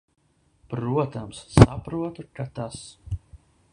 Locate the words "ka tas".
2.39-2.81